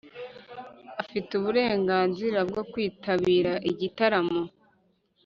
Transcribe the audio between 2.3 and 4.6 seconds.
bwo kwitabira igitaramo